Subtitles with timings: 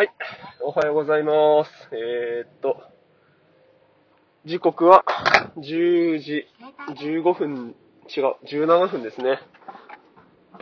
[0.00, 0.10] はい。
[0.62, 1.70] おはようございます。
[1.92, 2.80] えー、っと、
[4.46, 5.04] 時刻は
[5.58, 6.46] 10時
[7.04, 7.74] 15分、
[8.08, 9.40] 違う、17分ですね。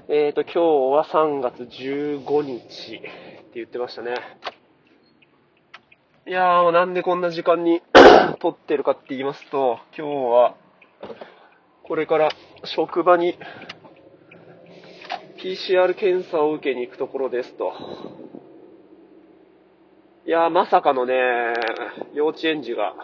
[0.08, 0.58] えー、っと、今日
[0.92, 3.10] は3月15日って
[3.54, 4.16] 言ってましたね。
[6.26, 7.80] いやー、もうなんでこんな時間に
[8.42, 10.56] 撮ってるかって言いますと、今日は、
[11.84, 12.30] これから
[12.64, 13.38] 職場に
[15.36, 18.17] PCR 検査を受けに行くところですと。
[20.28, 21.14] いやー、まさかのね、
[22.12, 22.94] 幼稚園児が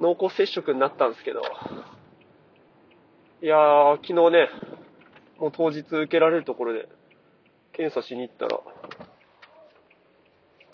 [0.00, 1.40] 濃厚接触になったんですけど、
[3.40, 4.48] いやー、昨日ね、
[5.38, 6.88] もう当日受けられるところで
[7.72, 8.58] 検査しに行ったら、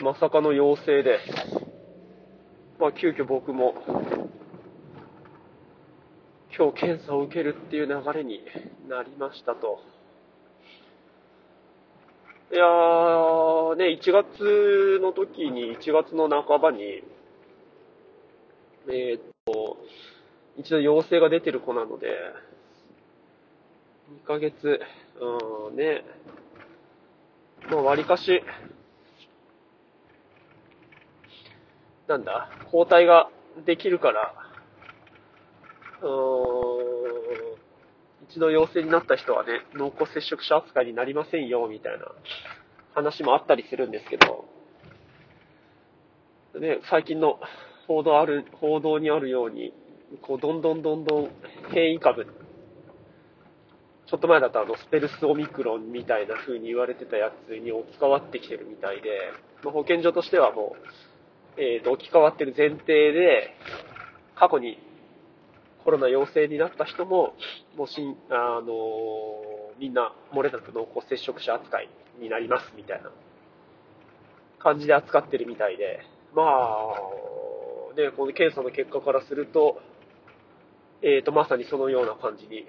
[0.01, 1.19] まさかの陽性で、
[2.81, 3.75] まあ急遽僕も、
[6.57, 8.41] 今日検査を受けるっていう流れに
[8.89, 9.81] なりましたと。
[12.53, 13.42] いやー、
[13.77, 17.03] ね、1月の時に、1月の半ばに、
[18.89, 19.79] えー、っと、
[20.59, 22.09] 一度陽性が出てる子なので、
[24.25, 24.81] 2ヶ月、
[25.69, 26.05] うん、ね、
[27.71, 28.43] まあ、割かし、
[32.09, 33.31] なんだ、抗体が
[33.65, 34.35] できるから、
[36.03, 36.11] うん、
[38.29, 42.07] 一度陽性になった人はね、濃厚接触者扱いになりませんよ、みたいな。
[42.95, 44.45] 話もあったりするんですけど、
[46.61, 47.39] ね、最近の
[47.87, 49.73] 報道ある、報道にあるように、
[50.21, 51.31] こう、どんどんどんどん
[51.73, 52.27] 変異株、
[54.07, 59.33] ちょっと前だとあの、スペルスオミクロンみたいな風に言われてたやつに置き換わってきてるみたいで、
[59.65, 60.77] まあ、保健所としてはも
[61.57, 63.55] う、えーと、置き換わってる前提で、
[64.37, 64.79] 過去に
[65.85, 67.35] コロナ陽性になった人も、
[67.77, 69.52] もうしん、あのー
[69.83, 71.89] みんな漏れなく濃厚接触者扱い
[72.21, 73.11] になりますみたいな
[74.61, 76.03] 感じで扱ってるみたいで、
[76.37, 79.81] まあ、ね、この検査の結果からすると、
[81.03, 82.65] えーと、まさにそのような感じに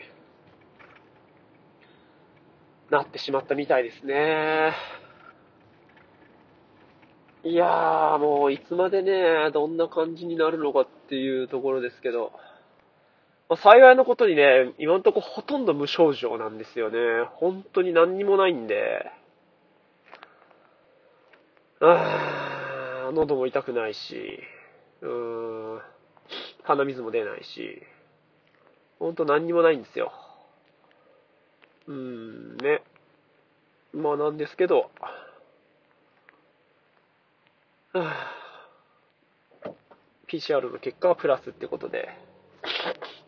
[2.90, 4.74] なってしまったみたいですね。
[7.44, 12.32] いやー、もういつまでね、どんな感じになるのかっていうところですけど、
[13.54, 16.98] まあ、幸いのことにね、今のとこほとんど無症状なんですよね。
[17.36, 19.12] 本当に何にもないんで、
[21.80, 24.40] あー喉も痛くないし、
[25.02, 25.82] うーん、
[26.64, 27.84] 鼻水も出ないし、
[28.98, 30.12] 本当何にもないんですよ。
[31.86, 32.82] うーん、ね。
[33.94, 34.90] まあなんですけど、
[40.28, 42.10] PCR の結果はプラスってことで、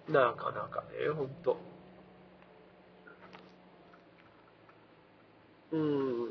[0.09, 1.57] なかなかね、ほんと。
[5.71, 6.29] うん。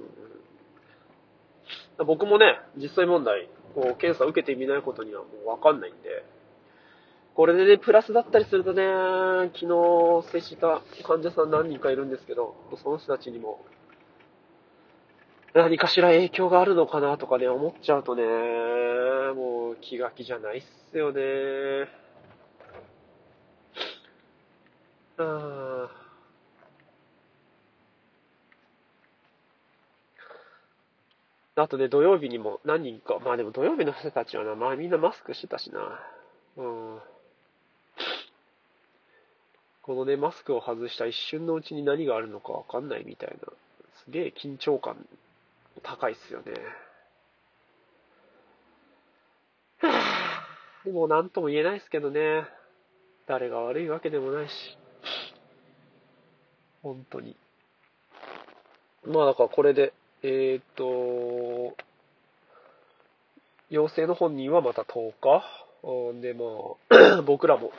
[2.07, 6.25] 僕もね、実際問題、こう、検査を受けてみないことにはもうわかんないんで、
[7.35, 8.83] これでね、プラスだったりするとね、
[9.55, 13.65] 昨日接した患者さん何人かいるんですけど、その人たちにも、
[15.53, 18.23] 何かしら影響があるのかなとかね、思っちゃうとね、
[19.35, 22.04] もう気が気じゃないっすよね。
[25.19, 26.05] あー
[31.57, 36.01] あとね、土曜日にも何人か、まあでも土曜日の人たちはな、まあみんなマスクしてたしな。
[36.57, 36.99] うん。
[39.83, 43.53] このね、マスクを外した一瞬のうちに何があるのかわかんないみたいな、
[44.05, 44.97] すげえ緊張感
[45.85, 46.55] 高いっすよね。
[50.85, 52.45] でも何とも言えないですけどね。
[53.27, 54.53] 誰が悪いわけでもないし。
[56.85, 57.35] 本当に。
[59.07, 61.75] まあだからこれで、えーっと、
[63.71, 65.65] 陽性の本人はまた10日？
[66.21, 66.45] で、ま
[67.19, 67.73] あ、 僕らも、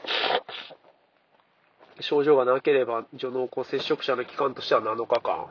[2.01, 5.47] 症状がなければ、除濃厚接触者の期間としては7日間、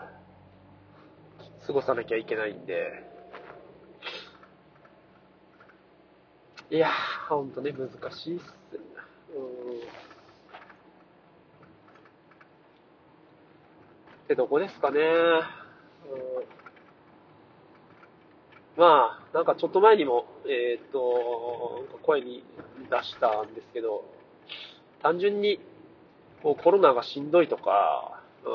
[1.67, 3.05] 過ごさなきゃいけないんで、
[6.71, 8.45] いやー、ほんとね、難しいっす。
[9.37, 10.05] うん。
[14.25, 15.01] ってどこですかね。
[15.01, 15.45] うん。
[18.77, 22.43] まあ、なんかちょっと前にも、えーっと、声に
[22.91, 24.05] 出したんですけど、
[25.03, 25.61] 単純に、
[26.43, 28.53] こうコロナがしんどいとか、うん、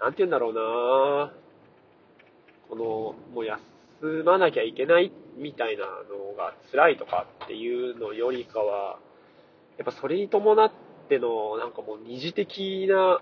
[0.00, 1.32] なんて言うんだろうな。
[2.68, 2.84] この、
[3.34, 8.98] もう休まなきゃいけないみたいなのが辛いとかっていうのよりかは、
[9.78, 10.70] やっぱそれに伴っ
[11.08, 13.20] ての、なんかもう二次的な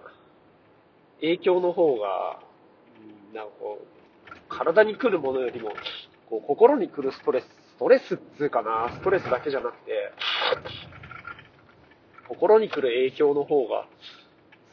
[1.20, 2.38] 影響の方が、
[3.34, 3.86] なんかこう、
[4.48, 5.70] 体に来るものよりも、
[6.30, 10.12] こう心に来るストレス、ストレスっつうかな、ストレスだけじゃなくて、
[12.28, 13.86] 心に来る影響の方が、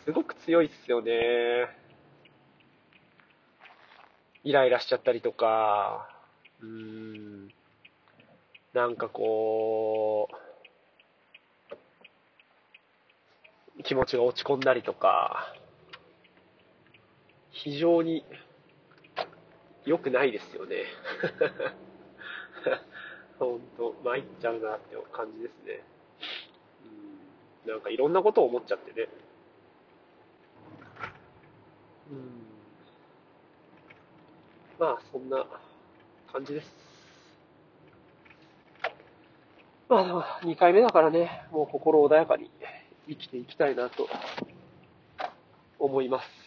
[0.06, 1.12] すごく強いっすよね。
[4.44, 6.08] イライラしちゃったりとか、
[6.62, 7.52] うーん、
[8.74, 10.30] なんかこ
[13.80, 15.54] う、気持ちが落ち込んだりとか、
[17.66, 18.24] 非常に
[19.86, 20.84] 良くないですよね。
[23.40, 25.84] ほんと、参っちゃうなって感じですね。
[27.66, 29.08] うん、なんかいろんなことを思っちゃってね。
[32.12, 32.46] うん、
[34.80, 35.44] まあ、そんな
[36.32, 36.72] 感じです。
[39.90, 42.52] まあでも、2回目だからね、もう心穏やかに
[43.08, 44.08] 生きていきたいなと
[45.80, 46.45] 思います。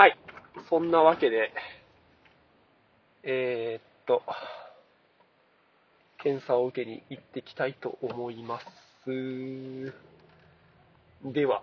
[0.00, 0.16] はい。
[0.70, 1.52] そんなわけで、
[3.22, 4.22] えー、っと、
[6.22, 8.66] 検査を受けに行ってきたいと思います。
[11.22, 11.62] では、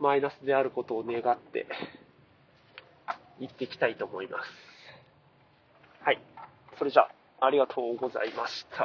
[0.00, 1.68] マイナスであることを願って、
[3.38, 4.50] 行ってきたいと思います。
[6.02, 6.20] はい。
[6.80, 8.84] それじゃあ、ありがとうございました。